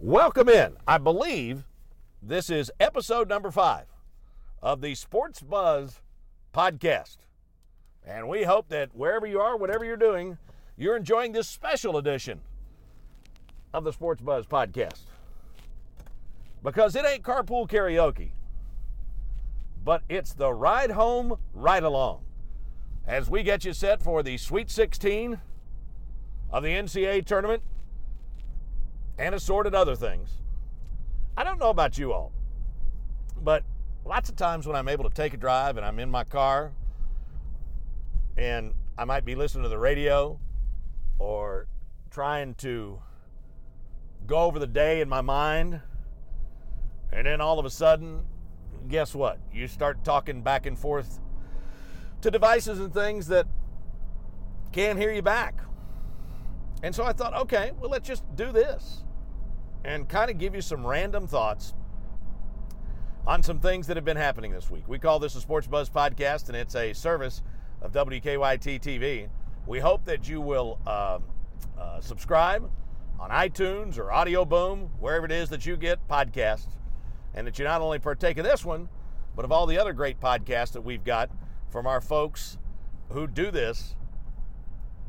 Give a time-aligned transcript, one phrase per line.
[0.00, 0.76] Welcome in.
[0.86, 1.64] I believe
[2.22, 3.86] this is episode number five
[4.62, 6.02] of the Sports Buzz
[6.54, 7.16] podcast.
[8.06, 10.38] And we hope that wherever you are, whatever you're doing,
[10.76, 12.42] you're enjoying this special edition
[13.74, 15.00] of the Sports Buzz podcast.
[16.62, 18.30] Because it ain't carpool karaoke,
[19.84, 22.24] but it's the ride home, ride along.
[23.04, 25.40] As we get you set for the Sweet 16
[26.52, 27.64] of the NCAA tournament
[29.18, 30.30] and assorted other things.
[31.36, 32.32] I don't know about you all,
[33.42, 33.64] but
[34.04, 36.72] lots of times when I'm able to take a drive and I'm in my car
[38.36, 40.38] and I might be listening to the radio
[41.18, 41.66] or
[42.10, 43.00] trying to
[44.26, 45.80] go over the day in my mind,
[47.12, 48.22] and then all of a sudden,
[48.88, 49.38] guess what?
[49.52, 51.18] You start talking back and forth
[52.20, 53.46] to devices and things that
[54.72, 55.60] can't hear you back.
[56.82, 59.04] And so I thought, okay, well, let's just do this
[59.84, 61.74] and kind of give you some random thoughts
[63.26, 64.88] on some things that have been happening this week.
[64.88, 67.42] We call this a Sports Buzz podcast, and it's a service
[67.82, 69.28] of WKYT TV.
[69.66, 71.18] We hope that you will uh,
[71.78, 72.70] uh, subscribe
[73.20, 76.68] on iTunes or Audioboom, wherever it is that you get podcasts,
[77.34, 78.88] and that you not only partake of this one,
[79.36, 81.30] but of all the other great podcasts that we've got
[81.68, 82.58] from our folks
[83.10, 83.94] who do this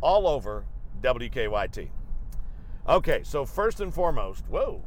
[0.02, 0.66] all over
[1.02, 1.90] WKYT.
[2.90, 4.84] Okay, so first and foremost, whoa.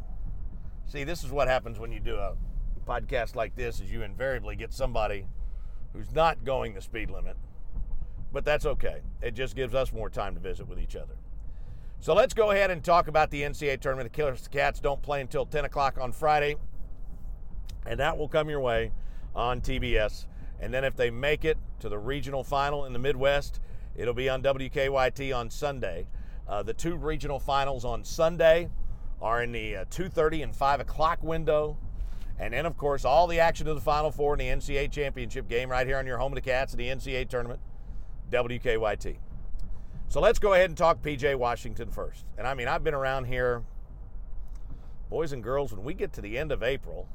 [0.89, 2.35] See, this is what happens when you do a
[2.85, 5.25] podcast like this is you invariably get somebody
[5.93, 7.37] who's not going the speed limit.
[8.33, 9.03] But that's okay.
[9.23, 11.15] It just gives us more time to visit with each other.
[12.01, 14.13] So let's go ahead and talk about the NCAA tournament.
[14.13, 16.57] The Killers Cats don't play until 10 o'clock on Friday,
[17.87, 18.91] and that will come your way
[19.33, 20.27] on TBS.
[20.59, 23.61] And then if they make it to the regional final in the Midwest,
[23.95, 26.09] it'll be on WKYT on Sunday.
[26.49, 28.69] Uh, the two regional finals on Sunday
[29.21, 31.77] are in the uh, 2:30 and 5 o'clock window,
[32.39, 35.49] and then of course all the action of the Final Four in the NCAA championship
[35.49, 37.61] game right here on your home of the Cats in the NCAA tournament,
[38.31, 39.17] WKYT.
[40.09, 42.27] So let's go ahead and talk PJ Washington first.
[42.37, 43.63] And I mean, I've been around here,
[45.09, 45.73] boys and girls.
[45.73, 47.09] When we get to the end of April,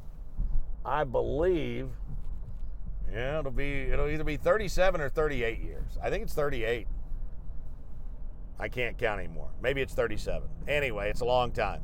[0.84, 1.90] I believe,
[3.12, 6.00] yeah, it'll be it'll either be 37 or 38 years.
[6.02, 6.88] I think it's 38
[8.60, 9.50] I can't count anymore.
[9.62, 10.48] Maybe it's 37.
[10.68, 11.82] Anyway, it's a long time.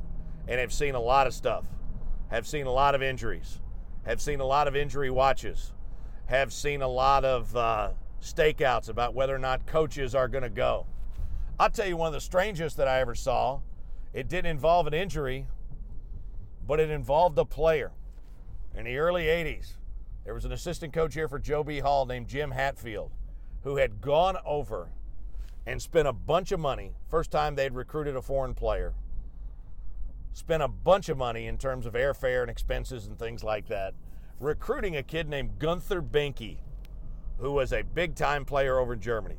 [0.48, 1.66] And I've seen a lot of stuff.
[2.30, 3.60] Have seen a lot of injuries.
[4.06, 5.72] Have seen a lot of injury watches.
[6.26, 7.92] Have seen a lot of uh,
[8.22, 10.88] stakeouts about whether or not coaches are going to go.
[11.60, 13.62] I'll tell you one of the strangest that I ever saw.
[14.14, 15.48] It didn't involve an injury,
[16.66, 17.92] but it involved a player.
[18.76, 19.74] In the early 80s,
[20.24, 21.80] there was an assistant coach here for Joe B.
[21.80, 23.12] Hall named Jim Hatfield
[23.64, 24.90] who had gone over
[25.66, 26.94] and spent a bunch of money.
[27.08, 28.94] First time they'd recruited a foreign player.
[30.34, 33.94] Spent a bunch of money in terms of airfare and expenses and things like that,
[34.40, 36.58] recruiting a kid named Gunther Behnke,
[37.38, 39.38] who was a big time player over in Germany.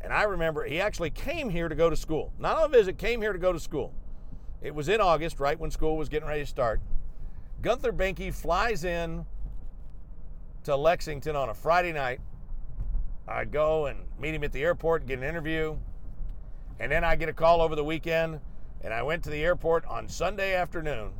[0.00, 2.32] And I remember he actually came here to go to school.
[2.38, 3.92] Not on a visit, came here to go to school.
[4.62, 6.80] It was in August, right when school was getting ready to start.
[7.62, 9.26] Gunther Behnke flies in
[10.64, 12.20] to Lexington on a Friday night
[13.28, 15.76] I'd go and meet him at the airport, get an interview,
[16.80, 18.40] and then I get a call over the weekend,
[18.82, 21.10] and I went to the airport on Sunday afternoon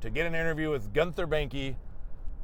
[0.00, 1.76] to get an interview with Gunther Behnke,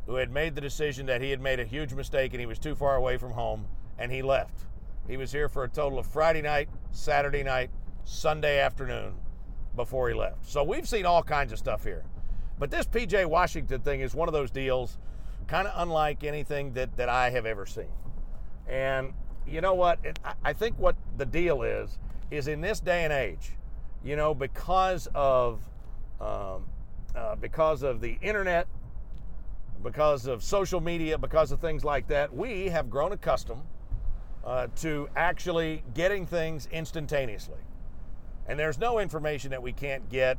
[0.06, 2.58] who had made the decision that he had made a huge mistake and he was
[2.58, 3.66] too far away from home,
[3.98, 4.66] and he left.
[5.08, 7.70] He was here for a total of Friday night, Saturday night,
[8.04, 9.14] Sunday afternoon
[9.74, 10.44] before he left.
[10.46, 12.04] So we've seen all kinds of stuff here.
[12.58, 14.98] But this PJ Washington thing is one of those deals
[15.46, 17.88] kind of unlike anything that, that I have ever seen.
[18.72, 19.12] And
[19.46, 19.98] you know what?
[20.42, 21.98] I think what the deal is
[22.30, 23.52] is in this day and age,
[24.02, 25.60] you know, because of
[26.22, 26.64] um,
[27.14, 28.66] uh, because of the internet,
[29.82, 33.62] because of social media, because of things like that, we have grown accustomed
[34.42, 37.60] uh, to actually getting things instantaneously.
[38.48, 40.38] And there's no information that we can't get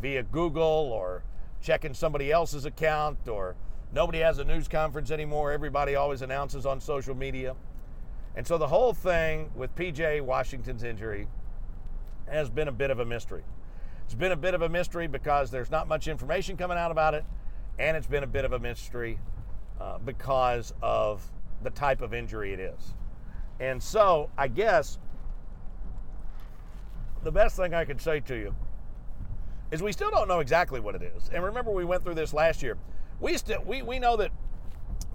[0.00, 0.62] via Google
[0.92, 1.24] or
[1.60, 3.56] checking somebody else's account or
[3.94, 5.52] Nobody has a news conference anymore.
[5.52, 7.54] Everybody always announces on social media.
[8.34, 11.28] And so the whole thing with PJ Washington's injury
[12.28, 13.44] has been a bit of a mystery.
[14.04, 17.14] It's been a bit of a mystery because there's not much information coming out about
[17.14, 17.24] it,
[17.78, 19.20] and it's been a bit of a mystery
[19.80, 21.24] uh, because of
[21.62, 22.94] the type of injury it is.
[23.60, 24.98] And so I guess
[27.22, 28.56] the best thing I could say to you
[29.70, 31.30] is we still don't know exactly what it is.
[31.32, 32.76] And remember, we went through this last year.
[33.20, 34.30] We still we, we know that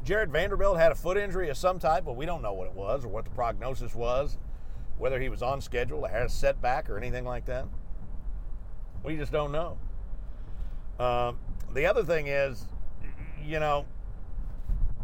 [0.03, 2.73] Jared Vanderbilt had a foot injury of some type, but we don't know what it
[2.73, 4.37] was or what the prognosis was,
[4.97, 7.65] whether he was on schedule or had a setback or anything like that.
[9.03, 9.77] We just don't know.
[10.99, 11.33] Uh,
[11.73, 12.65] the other thing is,
[13.43, 13.85] you know,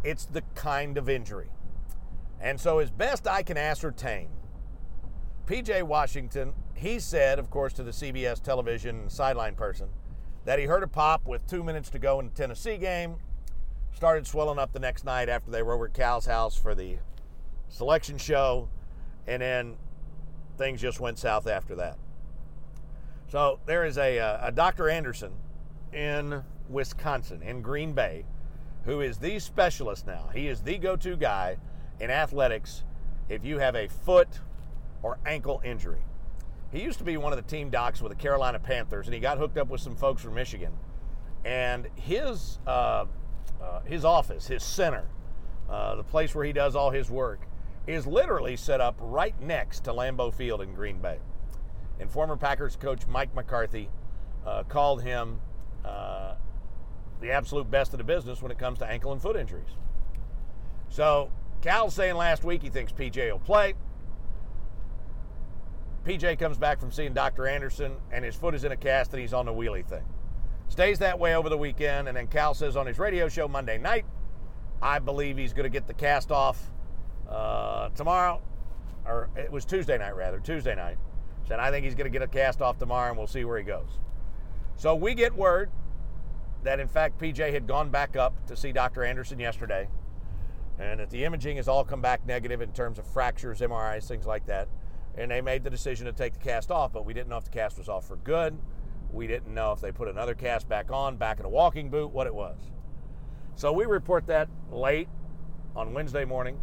[0.03, 1.49] it's the kind of injury.
[2.41, 4.29] And so, as best I can ascertain,
[5.47, 9.87] PJ Washington, he said, of course, to the CBS television sideline person,
[10.45, 13.17] that he heard a pop with two minutes to go in the Tennessee game,
[13.95, 16.97] started swelling up the next night after they were over at Cal's house for the
[17.67, 18.69] selection show,
[19.27, 19.75] and then
[20.57, 21.97] things just went south after that.
[23.27, 24.89] So there is a, uh, a Dr.
[24.89, 25.33] Anderson
[25.91, 28.25] in Wisconsin, in Green Bay,
[28.85, 30.29] who is the specialist now.
[30.33, 31.57] He is the go to guy
[31.99, 32.83] in athletics
[33.29, 34.39] if you have a foot
[35.01, 36.03] or ankle injury.
[36.75, 39.21] He used to be one of the team docs with the Carolina Panthers, and he
[39.21, 40.73] got hooked up with some folks from Michigan.
[41.45, 43.05] And his uh,
[43.61, 45.05] uh, his office, his center,
[45.69, 47.47] uh, the place where he does all his work,
[47.87, 51.19] is literally set up right next to Lambeau Field in Green Bay.
[51.97, 53.89] And former Packers coach Mike McCarthy
[54.45, 55.39] uh, called him
[55.85, 56.35] uh,
[57.21, 59.77] the absolute best of the business when it comes to ankle and foot injuries.
[60.89, 61.31] So
[61.61, 63.75] Cal's saying last week he thinks PJ will play.
[66.05, 67.47] PJ comes back from seeing Dr.
[67.47, 70.03] Anderson and his foot is in a cast and he's on the wheelie thing.
[70.67, 73.77] Stays that way over the weekend, and then Cal says on his radio show Monday
[73.77, 74.05] night,
[74.81, 76.71] I believe he's going to get the cast off
[77.29, 78.41] uh, tomorrow,
[79.05, 80.97] or it was Tuesday night rather, Tuesday night.
[81.47, 83.57] Said, I think he's going to get a cast off tomorrow and we'll see where
[83.57, 83.99] he goes.
[84.77, 85.71] So we get word
[86.63, 89.03] that in fact PJ had gone back up to see Dr.
[89.03, 89.87] Anderson yesterday
[90.79, 94.25] and that the imaging has all come back negative in terms of fractures, MRIs, things
[94.25, 94.67] like that.
[95.17, 97.45] And they made the decision to take the cast off, but we didn't know if
[97.45, 98.57] the cast was off for good.
[99.11, 102.11] We didn't know if they put another cast back on, back in a walking boot,
[102.11, 102.57] what it was.
[103.55, 105.07] So we report that late
[105.75, 106.59] on Wednesday morning.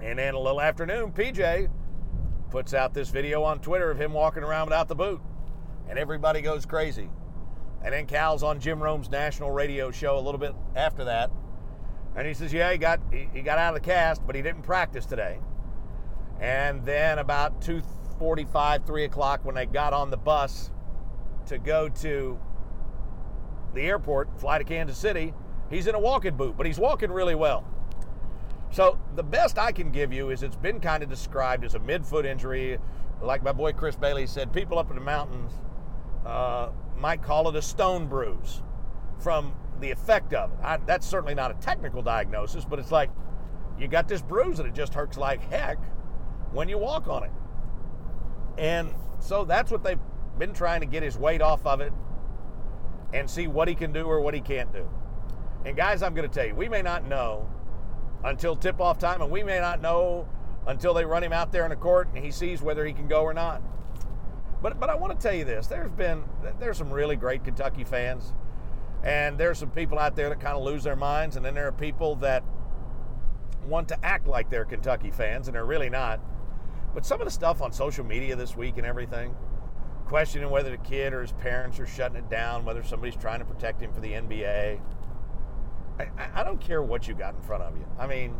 [0.00, 1.70] And then a little afternoon, PJ
[2.50, 5.20] puts out this video on Twitter of him walking around without the boot.
[5.88, 7.08] And everybody goes crazy.
[7.84, 11.30] And then Cal's on Jim Rome's national radio show a little bit after that.
[12.16, 14.62] And he says, Yeah, he got he got out of the cast, but he didn't
[14.62, 15.40] practice today.
[16.42, 20.72] And then about 2:45, 3 o'clock, when they got on the bus
[21.46, 22.38] to go to
[23.74, 25.32] the airport, fly to Kansas City,
[25.70, 27.64] he's in a walking boot, but he's walking really well.
[28.70, 31.78] So the best I can give you is it's been kind of described as a
[31.78, 32.78] midfoot injury.
[33.20, 35.52] Like my boy Chris Bailey said, people up in the mountains
[36.26, 38.62] uh, might call it a stone bruise
[39.20, 40.58] from the effect of it.
[40.62, 43.10] I, that's certainly not a technical diagnosis, but it's like
[43.78, 45.78] you got this bruise and it just hurts like heck
[46.52, 47.30] when you walk on it.
[48.58, 49.98] And so that's what they've
[50.38, 51.92] been trying to get his weight off of it
[53.12, 54.88] and see what he can do or what he can't do.
[55.64, 57.48] And guys, I'm going to tell you, we may not know
[58.24, 60.28] until tip off time, and we may not know
[60.66, 63.08] until they run him out there in the court and he sees whether he can
[63.08, 63.60] go or not.
[64.62, 66.22] But but I want to tell you this: there's been
[66.60, 68.32] there's some really great Kentucky fans,
[69.02, 71.66] and there's some people out there that kind of lose their minds, and then there
[71.66, 72.44] are people that
[73.66, 76.20] want to act like they're Kentucky fans and they're really not.
[76.94, 79.34] But some of the stuff on social media this week and everything,
[80.06, 83.44] questioning whether the kid or his parents are shutting it down, whether somebody's trying to
[83.44, 84.80] protect him for the NBA.
[85.98, 87.86] I, I don't care what you got in front of you.
[87.98, 88.34] I mean,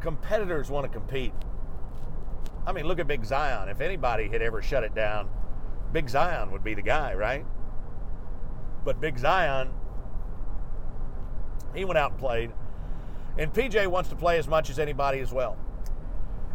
[0.00, 1.32] competitors want to compete.
[2.66, 3.68] I mean, look at Big Zion.
[3.68, 5.28] If anybody had ever shut it down,
[5.92, 7.44] Big Zion would be the guy, right?
[8.84, 9.70] But Big Zion,
[11.74, 12.52] he went out and played.
[13.38, 15.56] And PJ wants to play as much as anybody as well.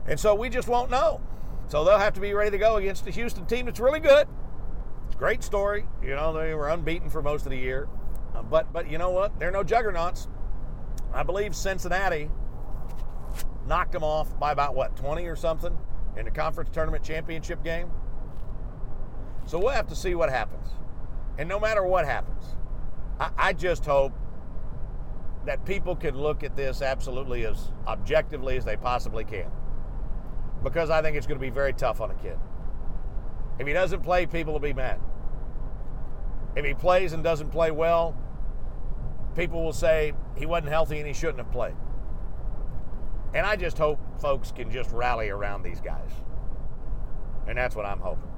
[0.07, 1.21] And so we just won't know.
[1.67, 4.27] So they'll have to be ready to go against the Houston team that's really good.
[5.05, 5.85] It's a great story.
[6.01, 7.89] You know, they were unbeaten for most of the year.
[8.33, 9.37] Uh, but but you know what?
[9.39, 10.27] They're no juggernauts.
[11.13, 12.29] I believe Cincinnati
[13.67, 15.77] knocked them off by about what, 20 or something
[16.15, 17.91] in the conference tournament championship game.
[19.45, 20.67] So we'll have to see what happens.
[21.37, 22.43] And no matter what happens,
[23.19, 24.13] I, I just hope
[25.45, 29.49] that people can look at this absolutely as objectively as they possibly can.
[30.63, 32.37] Because I think it's going to be very tough on a kid.
[33.59, 34.99] If he doesn't play, people will be mad.
[36.55, 38.15] If he plays and doesn't play well,
[39.35, 41.75] people will say he wasn't healthy and he shouldn't have played.
[43.33, 46.09] And I just hope folks can just rally around these guys.
[47.47, 48.29] And that's what I'm hoping.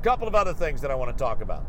[0.00, 1.66] A couple of other things that I want to talk about.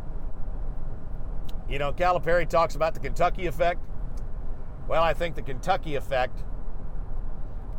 [1.67, 3.84] You know, Calipari talks about the Kentucky effect.
[4.88, 6.44] Well, I think the Kentucky effect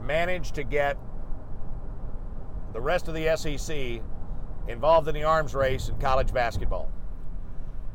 [0.03, 0.97] managed to get
[2.76, 4.02] the rest of the SEC
[4.68, 6.92] involved in the arms race in college basketball.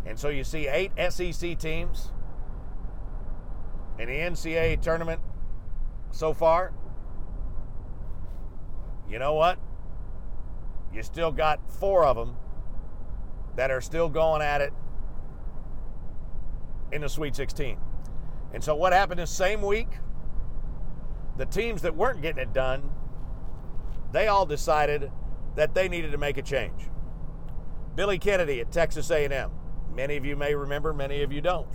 [0.07, 2.11] And so you see eight SEC teams
[3.99, 5.21] in the NCAA tournament
[6.09, 6.73] so far.
[9.07, 9.59] You know what?
[10.91, 12.35] You still got four of them
[13.55, 14.73] that are still going at it
[16.91, 17.77] in the Sweet 16.
[18.51, 19.89] And so what happened this same week?
[21.37, 22.89] The teams that weren't getting it done,
[24.11, 25.11] they all decided
[25.55, 26.89] that they needed to make a change.
[27.95, 29.51] Billy Kennedy at Texas A&M.
[29.93, 31.67] Many of you may remember, many of you don't.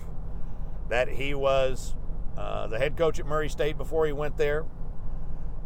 [0.89, 1.95] That he was
[2.37, 4.65] uh, the head coach at Murray State before he went there,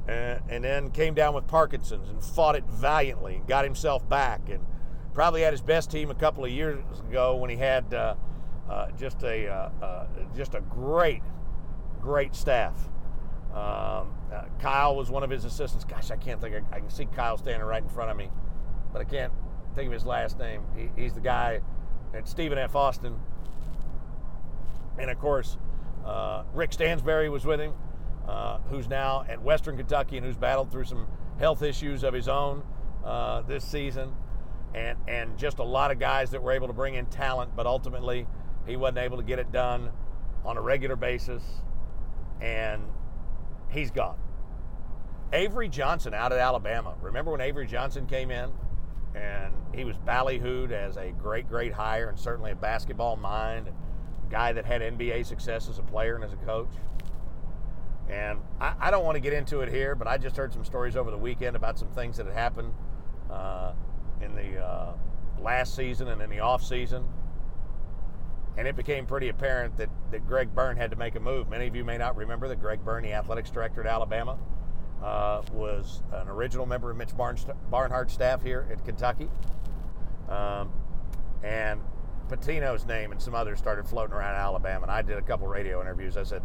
[0.08, 4.50] and, and then came down with Parkinson's and fought it valiantly and got himself back,
[4.50, 4.66] and
[5.14, 8.16] probably had his best team a couple of years ago when he had uh,
[8.70, 11.22] uh, just a uh, uh, just a great,
[12.02, 12.90] great staff.
[13.54, 15.84] Um, uh, Kyle was one of his assistants.
[15.84, 16.56] Gosh, I can't think.
[16.56, 18.30] Of, I can see Kyle standing right in front of me,
[18.94, 19.34] but I can't
[19.76, 20.62] think of his last name.
[20.76, 21.60] He, he's the guy
[22.14, 22.76] at Stephen F.
[22.76, 23.20] Austin,
[24.98, 25.58] and of course,
[26.06, 27.74] uh, Rick Stansbury was with him,
[28.28, 31.08] uh, who's now at Western Kentucky and who's battled through some
[31.40, 32.64] health issues of his own
[33.48, 34.14] this season,
[34.74, 37.66] and and just a lot of guys that were able to bring in talent, but
[37.66, 38.28] ultimately
[38.66, 39.90] he wasn't able to get it done
[40.46, 41.44] on a regular basis,
[42.40, 42.82] and
[43.72, 44.18] he's gone.
[45.34, 46.96] Avery Johnson out at Alabama.
[47.02, 48.52] Remember when Avery Johnson came in
[49.16, 54.32] and he was ballyhooed as a great, great hire and certainly a basketball mind, a
[54.32, 56.74] guy that had NBA success as a player and as a coach.
[58.10, 60.66] And I, I don't want to get into it here, but I just heard some
[60.66, 62.74] stories over the weekend about some things that had happened
[63.30, 63.72] uh,
[64.22, 64.94] in the uh,
[65.40, 67.06] last season and in the off season
[68.58, 71.50] and it became pretty apparent that, that Greg Byrne had to make a move.
[71.50, 74.38] Many of you may not remember that Greg Byrne, the athletics director at Alabama,
[75.02, 79.30] uh, was an original member of Mitch Barnhart's staff here at Kentucky.
[80.30, 80.72] Um,
[81.44, 81.82] and
[82.30, 84.84] Pitino's name and some others started floating around Alabama.
[84.84, 86.18] And I did a couple radio interviews.
[86.18, 86.44] I said,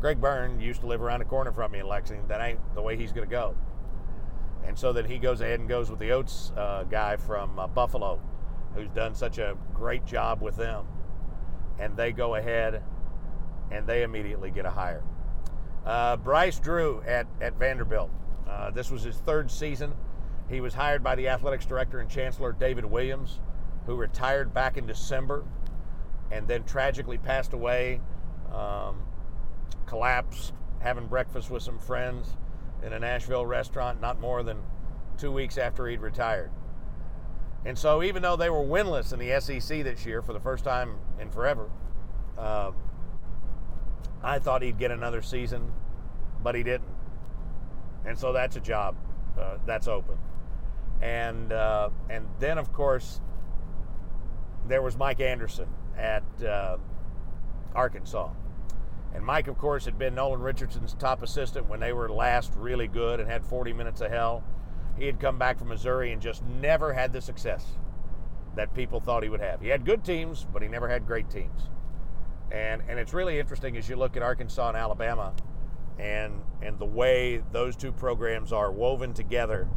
[0.00, 2.28] Greg Byrne used to live around the corner from me in Lexington.
[2.28, 3.56] That ain't the way he's going to go.
[4.66, 7.66] And so then he goes ahead and goes with the Oats uh, guy from uh,
[7.68, 8.20] Buffalo,
[8.74, 10.86] who's done such a great job with them
[11.78, 12.82] and they go ahead
[13.70, 15.02] and they immediately get a hire.
[15.84, 18.10] Uh, Bryce Drew at, at Vanderbilt.
[18.48, 19.94] Uh, this was his third season.
[20.48, 23.40] He was hired by the athletics director and chancellor David Williams,
[23.86, 25.44] who retired back in December
[26.30, 28.00] and then tragically passed away,
[28.52, 29.02] um,
[29.86, 32.36] collapsed, having breakfast with some friends
[32.82, 34.58] in a Nashville restaurant not more than
[35.18, 36.50] two weeks after he'd retired.
[37.64, 40.64] And so, even though they were winless in the SEC this year for the first
[40.64, 41.68] time in forever,
[42.38, 42.70] uh,
[44.22, 45.72] I thought he'd get another season,
[46.42, 46.90] but he didn't.
[48.04, 48.96] And so that's a job
[49.38, 50.16] uh, that's open.
[51.02, 53.20] And uh, and then of course
[54.66, 56.78] there was Mike Anderson at uh,
[57.74, 58.30] Arkansas.
[59.14, 62.86] And Mike, of course, had been Nolan Richardson's top assistant when they were last really
[62.86, 64.44] good and had 40 minutes of hell.
[64.98, 67.64] He had come back from Missouri and just never had the success
[68.54, 69.60] that people thought he would have.
[69.60, 71.68] He had good teams, but he never had great teams.
[72.50, 75.34] And and it's really interesting as you look at Arkansas and Alabama
[75.98, 79.68] and and the way those two programs are woven together.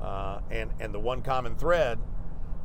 [0.00, 1.98] Uh, and and the one common thread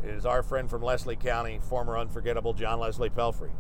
[0.04, 3.52] is our friend from Leslie County, former unforgettable John Leslie Pelphrey.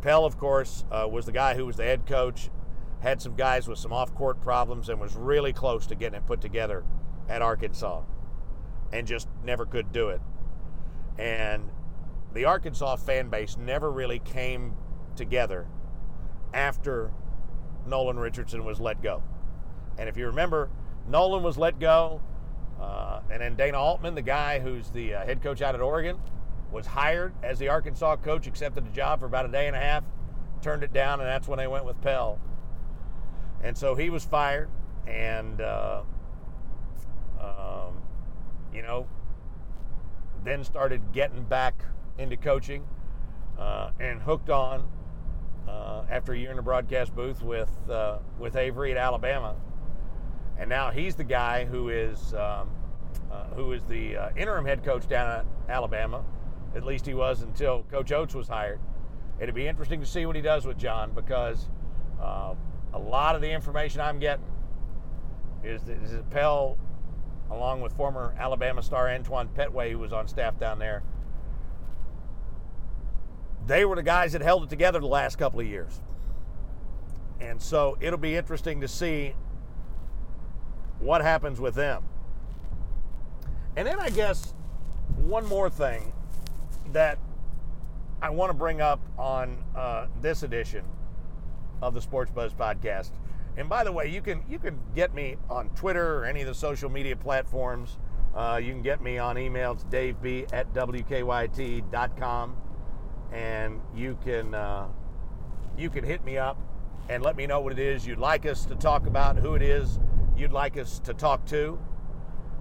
[0.00, 2.50] Pell, of course, uh, was the guy who was the head coach,
[3.00, 6.40] had some guys with some off-court problems, and was really close to getting it put
[6.40, 6.84] together
[7.28, 8.02] at Arkansas
[8.92, 10.20] and just never could do it.
[11.18, 11.70] And
[12.32, 14.74] the Arkansas fan base never really came
[15.16, 15.66] together
[16.54, 17.12] after
[17.86, 19.22] Nolan Richardson was let go.
[19.98, 20.70] And if you remember,
[21.08, 22.20] Nolan was let go,
[22.80, 26.18] uh, and then Dana Altman, the guy who's the uh, head coach out at Oregon,
[26.70, 29.80] was hired as the Arkansas coach, accepted the job for about a day and a
[29.80, 30.04] half,
[30.62, 32.38] turned it down, and that's when they went with Pell.
[33.62, 34.68] And so he was fired,
[35.06, 36.02] and uh,
[37.40, 37.94] um,
[38.72, 39.06] you know,
[40.44, 41.84] then started getting back
[42.18, 42.84] into coaching
[43.58, 44.88] uh, and hooked on
[45.68, 49.56] uh, after a year in the broadcast booth with uh, with Avery at Alabama,
[50.58, 52.70] and now he's the guy who is um,
[53.30, 56.24] uh, who is the uh, interim head coach down at Alabama.
[56.74, 58.80] At least he was until Coach Oats was hired.
[59.40, 61.68] It'd be interesting to see what he does with John because
[62.20, 62.54] uh,
[62.92, 64.44] a lot of the information I'm getting
[65.62, 66.76] is that, is that Pell
[67.50, 71.02] along with former Alabama star Antoine Pettway, who was on staff down there.
[73.66, 76.00] They were the guys that held it together the last couple of years.
[77.40, 79.34] And so it'll be interesting to see
[81.00, 82.04] what happens with them.
[83.76, 84.54] And then I guess
[85.16, 86.12] one more thing
[86.92, 87.18] that
[88.20, 90.84] I want to bring up on uh, this edition
[91.80, 93.10] of the Sports Buzz podcast
[93.58, 96.46] and by the way, you can you can get me on Twitter or any of
[96.46, 97.98] the social media platforms.
[98.34, 99.72] Uh, you can get me on email.
[99.72, 102.56] It's daveb at wkyt.com.
[103.32, 104.86] And you can, uh,
[105.76, 106.58] you can hit me up
[107.10, 109.62] and let me know what it is you'd like us to talk about, who it
[109.62, 109.98] is
[110.36, 111.78] you'd like us to talk to,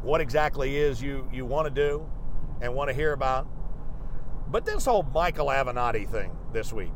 [0.02, 2.10] what exactly is you, you want to do
[2.60, 3.48] and want to hear about.
[4.50, 6.92] But this whole Michael Avenatti thing this week,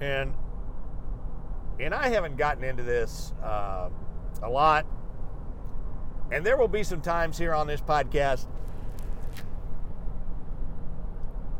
[0.00, 0.34] and
[1.80, 3.88] and I haven't gotten into this uh,
[4.42, 4.86] a lot,
[6.30, 8.46] and there will be some times here on this podcast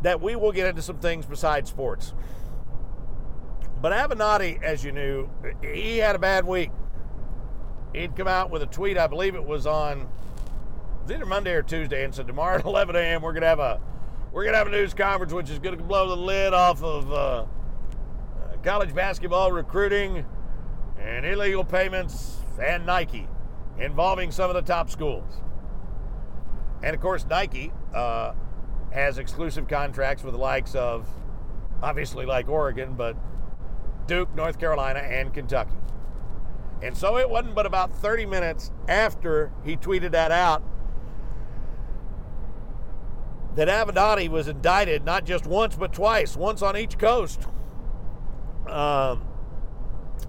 [0.02, 2.12] that we will get into some things besides sports.
[3.80, 5.28] But Avenatti, as you knew,
[5.62, 6.70] he had a bad week.
[7.92, 10.08] He'd come out with a tweet, I believe it was on
[11.02, 13.22] it was either Monday or Tuesday, and said tomorrow at 11 a.m.
[13.22, 13.80] we're gonna have a
[14.32, 17.44] we're gonna have a news conference which is gonna blow the lid off of uh,
[18.62, 20.24] college basketball recruiting
[20.98, 23.26] and illegal payments and Nike
[23.78, 25.40] involving some of the top schools.
[26.82, 28.34] And of course, Nike uh,
[28.92, 31.08] has exclusive contracts with the likes of,
[31.82, 33.16] obviously, like Oregon, but
[34.06, 35.74] Duke, North Carolina, and Kentucky.
[36.82, 40.62] And so it wasn't but about 30 minutes after he tweeted that out
[43.54, 47.46] that Avenatti was indicted not just once but twice, once on each coast.
[48.66, 49.26] Um,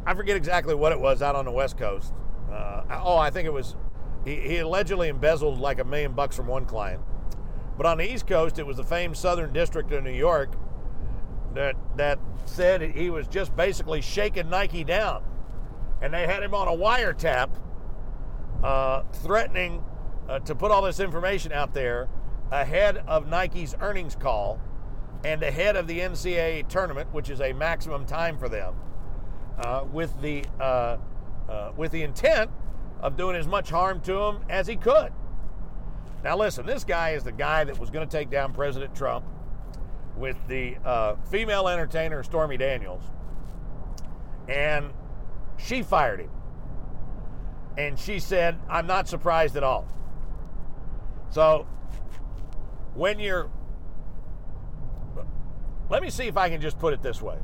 [0.06, 2.14] I forget exactly what it was out on the West Coast.
[2.52, 3.76] Uh, oh, I think it was
[4.26, 7.02] he, he allegedly embezzled like a million bucks from one client.
[7.78, 10.56] But on the East Coast, it was the famed Southern District of New York
[11.54, 15.24] that that said he was just basically shaking Nike down,
[16.02, 17.50] and they had him on a wiretap,
[18.64, 19.84] uh, threatening
[20.28, 22.10] uh, to put all this information out there
[22.52, 24.60] ahead of Nike's earnings call
[25.24, 28.76] and ahead of the NCAA tournament, which is a maximum time for them,
[29.60, 30.98] uh, with the uh,
[31.50, 32.50] uh, with the intent
[33.02, 35.12] of doing as much harm to him as he could.
[36.24, 39.26] Now, listen, this guy is the guy that was going to take down President Trump
[40.16, 43.04] with the uh, female entertainer Stormy Daniels,
[44.48, 44.92] and
[45.58, 46.30] she fired him.
[47.78, 49.88] And she said, I'm not surprised at all.
[51.32, 51.66] So
[52.94, 53.50] when you're
[55.90, 57.38] let me see if I can just put it this way.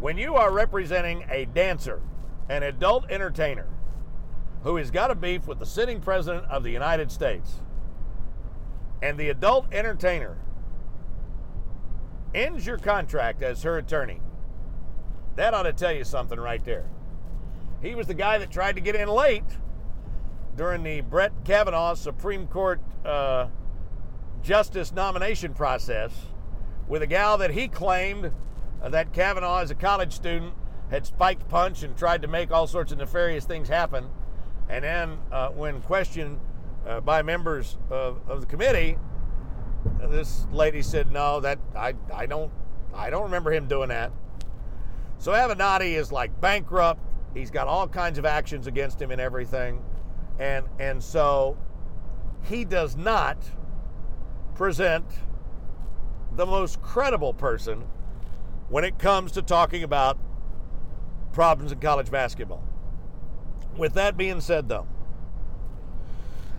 [0.00, 2.00] When you are representing a dancer,
[2.48, 3.66] an adult entertainer,
[4.62, 7.60] who has got a beef with the sitting president of the United States,
[9.00, 10.38] and the adult entertainer
[12.34, 14.20] ends your contract as her attorney,
[15.36, 16.88] that ought to tell you something right there.
[17.80, 19.44] He was the guy that tried to get in late
[20.56, 23.48] during the Brett Kavanaugh Supreme Court uh,
[24.42, 26.12] justice nomination process
[26.92, 28.30] with a gal that he claimed
[28.86, 30.52] that Kavanaugh, as a college student,
[30.90, 34.10] had spiked punch and tried to make all sorts of nefarious things happen.
[34.68, 36.38] And then, uh, when questioned
[36.86, 38.98] uh, by members of, of the committee,
[40.10, 42.52] this lady said, "No, that I, I don't
[42.94, 44.12] I don't remember him doing that."
[45.16, 47.00] So Avenatti is like bankrupt.
[47.32, 49.82] He's got all kinds of actions against him and everything,
[50.38, 51.56] and and so
[52.42, 53.38] he does not
[54.54, 55.06] present
[56.36, 57.84] the most credible person
[58.68, 60.18] when it comes to talking about
[61.32, 62.62] problems in college basketball.
[63.76, 64.86] With that being said, though,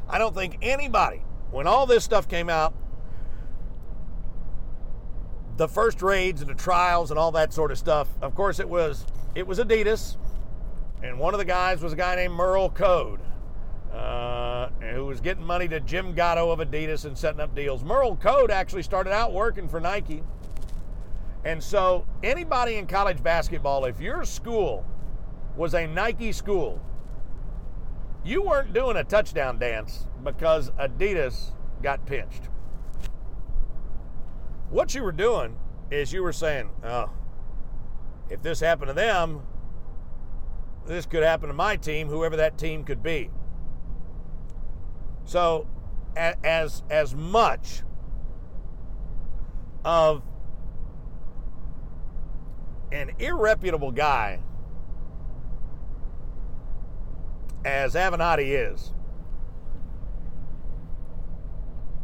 [0.07, 2.73] I don't think anybody, when all this stuff came out,
[5.57, 8.67] the first raids and the trials and all that sort of stuff, of course, it
[8.67, 9.05] was
[9.35, 10.17] it was Adidas,
[11.01, 13.19] and one of the guys was a guy named Merl Code.
[13.93, 17.83] Uh, who was getting money to Jim Gatto of Adidas and setting up deals.
[17.83, 20.23] Merl Code actually started out working for Nike.
[21.45, 24.83] And so, anybody in college basketball, if your school
[25.55, 26.81] was a Nike school,
[28.23, 31.51] you weren't doing a touchdown dance because Adidas
[31.83, 32.49] got pinched.
[34.71, 35.55] What you were doing
[35.91, 37.11] is you were saying, oh,
[38.29, 39.41] if this happened to them,
[40.87, 43.29] this could happen to my team, whoever that team could be.
[45.25, 45.67] So,
[46.15, 47.81] as as much
[49.83, 50.21] of
[52.91, 54.39] an irreputable guy
[57.65, 58.93] as Avenatti is,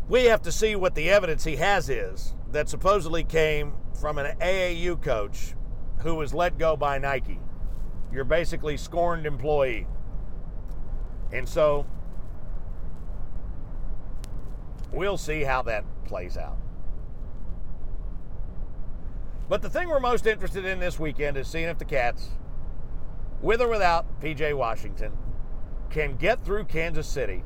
[0.08, 4.36] we have to see what the evidence he has is that supposedly came from an
[4.40, 5.54] AAU coach
[6.00, 7.40] who was let go by Nike.
[8.12, 9.86] You're basically scorned employee.
[11.32, 11.86] And so
[14.92, 16.58] We'll see how that plays out.
[19.48, 22.30] But the thing we're most interested in this weekend is seeing if the Cats,
[23.42, 25.12] with or without PJ Washington,
[25.90, 27.44] can get through Kansas City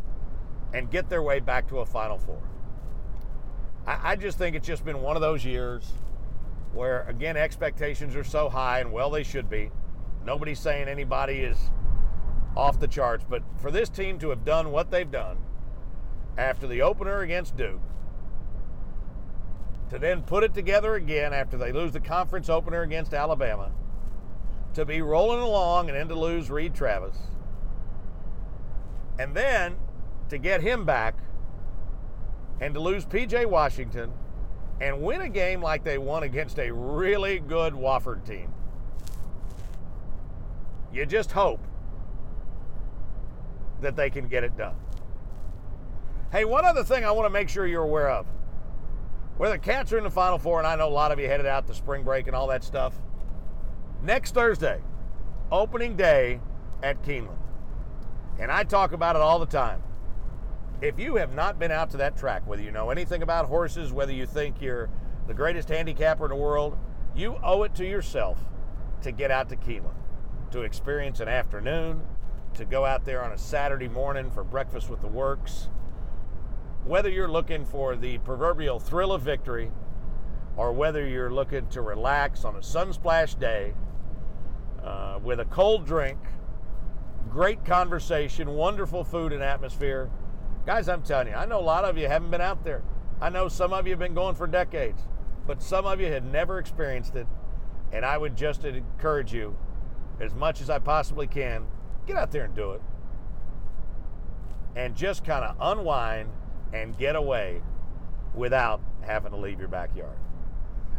[0.74, 2.42] and get their way back to a Final Four.
[3.86, 5.92] I, just think it's just been one of those years
[6.74, 9.72] where, again, expectations are so high, and well, they should be.
[10.26, 11.58] Nobody's saying anybody is
[12.56, 15.38] off the charts, but for this team to have done what they've done
[16.38, 17.82] after the opener against Duke,
[19.90, 23.72] to then put it together again after they lose the conference opener against Alabama,
[24.74, 27.18] to be rolling along and then to lose Reid Travis,
[29.20, 29.76] and then
[30.30, 31.16] to get him back
[32.60, 34.12] and to lose PJ Washington
[34.82, 38.52] and win a game like they won against a really good Wofford team.
[40.92, 41.60] You just hope
[43.82, 44.76] that they can get it done.
[46.34, 48.26] Hey, one other thing I want to make sure you're aware of.
[49.38, 51.28] Where the Cats are in the Final Four, and I know a lot of you
[51.28, 52.96] headed out to spring break and all that stuff.
[54.02, 54.82] Next Thursday,
[55.52, 56.42] opening day
[56.82, 57.38] at Keeneland.
[58.40, 59.84] And I talk about it all the time.
[60.82, 63.94] If you have not been out to that track, whether you know anything about horses,
[63.94, 64.90] whether you think you're
[65.28, 66.80] the greatest handicapper in the world,
[67.16, 68.40] you owe it to yourself
[69.04, 69.94] to get out to Keeneland,
[70.50, 72.02] to experience an afternoon,
[72.56, 75.70] to go out there on a Saturday morning for breakfast with the works.
[76.86, 79.72] Whether you're looking for the proverbial thrill of victory,
[80.58, 83.74] or whether you're looking to relax on a sunsplash day
[84.84, 86.20] uh, with a cold drink,
[87.30, 90.10] great conversation, wonderful food and atmosphere.
[90.66, 92.84] Guys, I'm telling you, I know a lot of you haven't been out there.
[93.22, 95.02] I know some of you have been going for decades,
[95.48, 97.28] but some of you had never experienced it.
[97.92, 99.56] And I would just encourage you,
[100.20, 101.66] as much as I possibly can,
[102.06, 102.82] get out there and do it.
[104.76, 106.30] And just kind of unwind
[106.74, 107.62] and get away
[108.34, 110.18] without having to leave your backyard.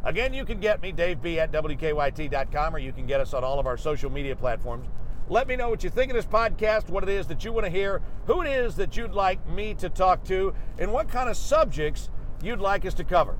[0.04, 3.42] Again, you can get me, Dave B, at WKYT.com, or you can get us on
[3.42, 4.86] all of our social media platforms.
[5.28, 7.64] Let me know what you think of this podcast, what it is that you want
[7.64, 11.30] to hear, who it is that you'd like me to talk to, and what kind
[11.30, 12.10] of subjects
[12.42, 13.38] you'd like us to cover.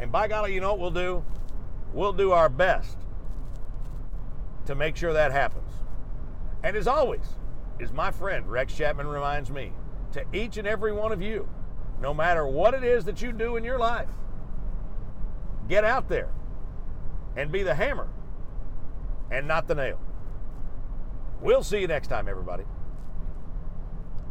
[0.00, 1.24] And by golly, you know what we'll do?
[1.92, 2.96] We'll do our best
[4.64, 5.70] to make sure that happens.
[6.62, 7.36] And as always,
[7.78, 9.72] as my friend Rex Chapman reminds me,
[10.12, 11.48] to each and every one of you,
[12.00, 14.08] no matter what it is that you do in your life,
[15.68, 16.30] get out there
[17.36, 18.08] and be the hammer
[19.30, 19.98] and not the nail.
[21.40, 22.64] We'll see you next time, everybody.